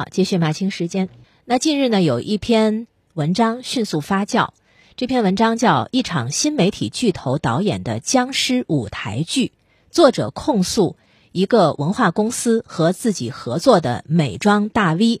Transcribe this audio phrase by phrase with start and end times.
[0.00, 1.10] 好，继续马清时间。
[1.44, 4.48] 那近日呢，有一篇文章迅速发酵，
[4.96, 9.48] 这篇文章叫《一场新媒体巨头导演的僵尸舞台剧》，
[9.90, 10.96] 作者控诉
[11.32, 15.20] 一个文化公司和自己合作的美妆大 V，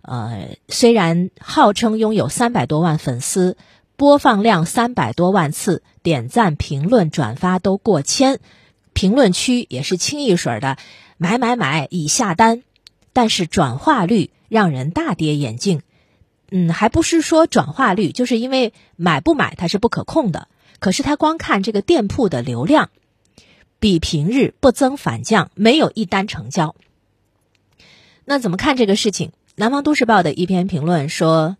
[0.00, 3.58] 呃，虽然号称拥有三百多万粉丝，
[3.96, 8.40] 播放量三百多万次，点赞、评论、转发都过千，
[8.94, 10.78] 评论区也是清一水的
[11.18, 12.62] 买买买已下单。
[13.14, 15.80] 但是转化率让人大跌眼镜，
[16.50, 20.48] 嗯，还不是说转化率，就是因为买不买它是不可控的。
[20.80, 22.90] 可是他光看这个店铺的流量，
[23.78, 26.74] 比平日不增反降，没有一单成交。
[28.26, 29.32] 那怎么看这个事情？
[29.54, 31.56] 南方都市报的一篇评论说：“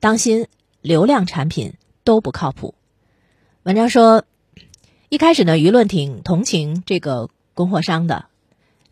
[0.00, 0.48] 当心
[0.80, 2.74] 流量产品都不靠谱。”
[3.62, 4.24] 文章说，
[5.10, 8.26] 一开始呢，舆论挺同情这个供货商的。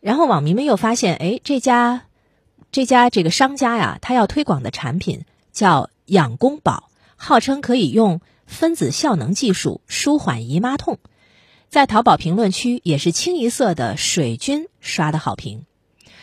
[0.04, 2.02] 然后网民们又发现，哎，这家
[2.70, 10.98] 这家这个商家呀，他要推广的产品叫养宫宝，号称可以用分子效能技术舒缓姨妈痛，
[11.70, 15.64] 在淘宝评论区也是清一色的水军刷的好评。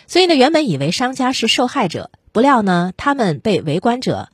[0.06, 4.30] 所以呢，原本以为商家是受害者，不料呢，他们被围观者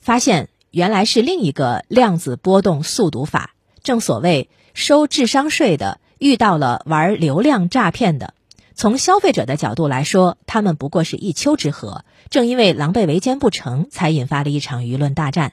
[0.00, 3.54] 发现原来是另一个量子波动速读法。
[3.82, 8.34] 正所谓收智商税的遇到了玩流量诈骗的。
[8.74, 12.00] 从消费者的角度来说，他们不过是一丘之貉。
[12.30, 15.52] 正因为狼狈为奸不成，才引发了一场舆论大战。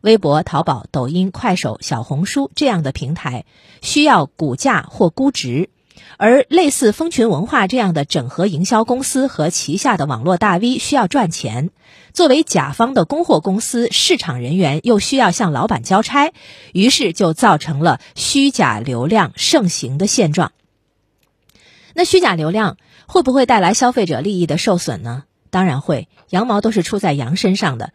[0.00, 3.44] 微博、淘宝、抖音、快手、小红书这样的平台
[3.82, 5.70] 需要股价或估值，
[6.18, 11.70] 而类似蜂群文化这样的整合营销公司和旗下的网络大 V 需要赚钱。
[12.12, 16.32] 作为甲方的供货公司，市场人员又需要向老板交差，
[16.72, 20.52] 于是就造成了虚假流量盛行的现状。
[21.98, 22.76] 那虚假流量
[23.08, 25.24] 会不会带来消费者利益的受损呢？
[25.50, 27.92] 当然会，羊毛都是出在羊身上的。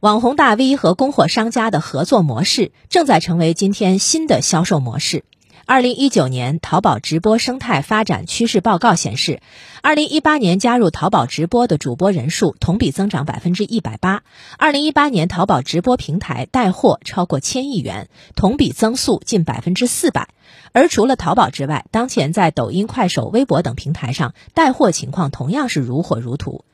[0.00, 5.24] 网红大 V 和供货商家的合作模式正在成为今天新的销售模式。
[5.66, 9.40] 二零一九年淘宝直播生态发展趋势报告显示，
[9.80, 14.24] 二零一八年加入淘宝直播的主播人数同比增长百分之一百八。
[14.58, 20.28] 二零一八年淘宝直播平台带货超过千亿元，同比增速近百分之四百。
[20.72, 26.66] 而除了淘宝之外，当前在抖音、快手、微博等平台上带货情况同样是如火如荼。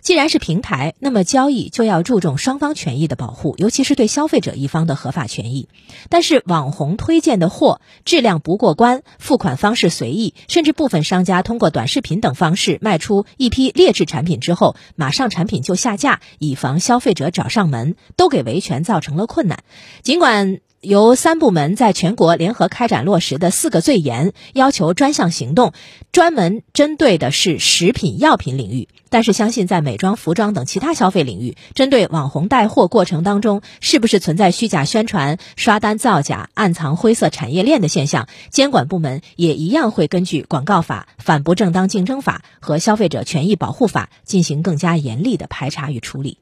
[0.00, 5.68] 既然是平台，那么交易就要注重双方权益的保护，尤其是对消费者一方的合法权益。
[6.08, 19.64] 但是网红推荐的货质量不过关，付款方式随意，甚至部分商家通过短视频等方式卖出一批劣质产品之后，马上产品就下架，以防消费者找上门，都给维权造成了困难。
[20.02, 20.60] 尽管。
[20.80, 25.72] 由三部门在全国联合开展落实的四个最严要求专项行动，
[26.12, 28.88] 专门针对的是食品药品领域。
[29.10, 46.38] 但是，相信在美妆、服装等其他消费领域，针对网红带货过程当中是不是存在虚假宣传、刷单造假、暗藏灰色产业链的现象，监管部门也一样会根据广告法、反不正当竞争法和消费者权益保护法进行更加严厉的排查与处理。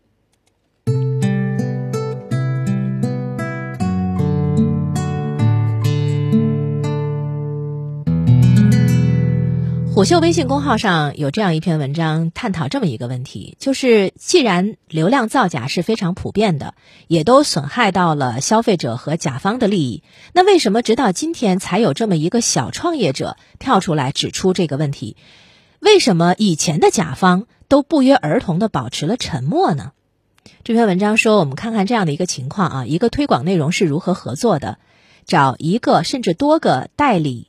[9.96, 16.74] 虎嗅微信公号上有这样一篇文章，探讨这么一个问题：就是既然流量造假是非常普遍的，
[17.08, 20.02] 也都损害到了消费者和甲方的利益，
[20.34, 25.16] 那为什么直到今天才有这么一个小创业者跳出来指出这个问题？
[25.80, 29.92] 为什么以前的甲方都不约而同的保持了沉默呢？
[30.62, 34.76] 这篇文章说，我们看看这样的一个情况啊，一个推广内容是如何合作的，
[35.24, 37.48] 找一个甚至多个代理。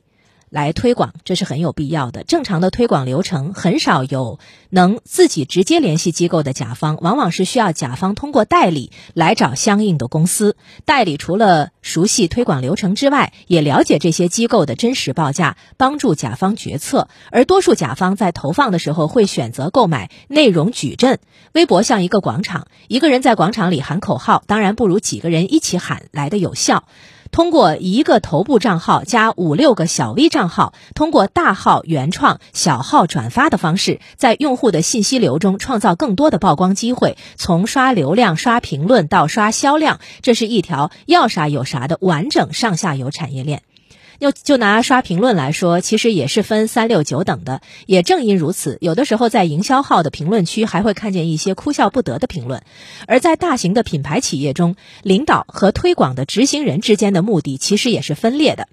[0.50, 2.24] 来推广，这是很有必要的。
[2.24, 4.38] 正常的推广流程很少有
[4.70, 10.56] 能自己直接联系机构的甲方，往往是需要甲方通过代理来找相应的公司。
[10.84, 17.08] 代理除了熟悉推广流程之外，也了解这些机构的真实报价，帮助甲方决策。
[17.30, 21.18] 而多数甲方在投放的时候会选择购买内容矩阵。
[21.52, 26.84] 微博像一个广场，一个人在广场里喊口号，当然不如几个人一起喊来的有效。
[27.30, 37.16] 通过一个头部账号加五六个小 V 账号，通过大号原创、小号转发的方式，在用户的信息流中创造更多的曝光机会。
[37.36, 43.62] 从刷流量、刷评论到刷销量，这是一条要啥有啥的完整上下游产业链。
[44.20, 47.60] 就就拿刷评论来说，其实也是分三六九等的。
[47.86, 52.62] 也正因如此，有的时候在营销号的评论区还会看见一些哭笑不得的评论。
[53.06, 58.68] 而在大型的品牌企业中，领导和推广的执行人之间的目的其实也是分裂的。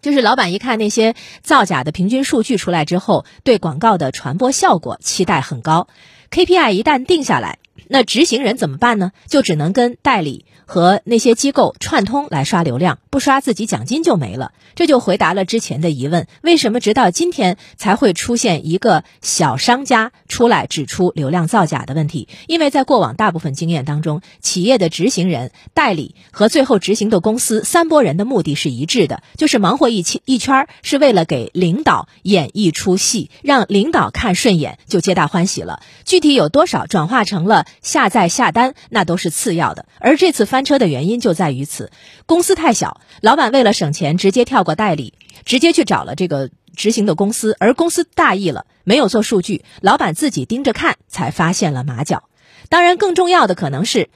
[0.00, 5.86] 就是老板一看那些造假的平均数据出来之后，对广告的传播效果期待很高。
[6.30, 7.58] KPI 一旦定下来，
[7.88, 9.12] 那执行人怎么办呢？
[9.28, 10.44] 就只能跟代理。
[10.64, 14.52] 和那些机构串通来刷流量，不刷自己奖金就没了。
[14.74, 22.26] 这就回答了之前的疑问：为什么直到今天才会出现一个小商家出来指出流量造假的问题？
[22.46, 35.82] 因为在过往大部分经验当中，企业的执行人、代理和最后执行的公司三拨人的目的是一致的，就是忙活一圈一圈，是为了给领导演一出戏，让领导看顺眼就皆大欢喜了。
[36.06, 39.84] 具体有多少转化成了下载下单，那都是次要的。
[40.00, 40.62] 而这次翻。
[40.62, 41.90] 车的原因就在于此，
[42.24, 45.12] 公司太小，老板为了省钱，直接跳过代理，
[45.44, 52.28] 直接去找了这个执行的公司，而公司大意了，没有做数据，老板自己盯着看，才发现了马脚。
[52.68, 54.08] 当然，更重要的可能是，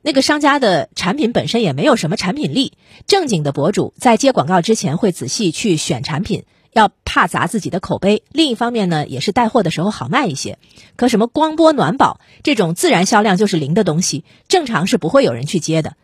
[0.00, 2.72] 那个商家的产品本身也没有什么产品力。
[3.06, 6.44] 正经的博主在接广告之前会仔细去选产品。
[6.72, 10.58] 要怕砸自己的口碑，另一方面呢，也是带货的时候好卖一些。
[10.96, 15.94] 可什么光波暖宝这种自然销量就是零的东西，正常是不会有人去接的。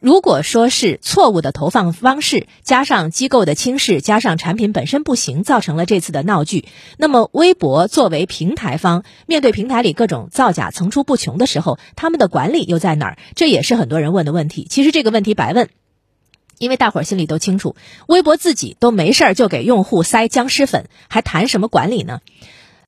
[0.00, 6.66] 如果说是错误的投放方式，加上机构的轻视，加上产品本身不行，造成了这次的闹剧，
[6.96, 13.18] 那么微博作为平台方，面对平台里各种造假层出不穷的时候，他们的管理又在哪儿？
[13.34, 14.68] 这也是很多人问的问题。
[14.70, 15.68] 其实这个问题白问。
[16.58, 17.76] 因为大伙儿心里都清楚，
[18.06, 22.20] 微博自己都没事儿就给用户塞僵尸粉，还谈什么管理呢？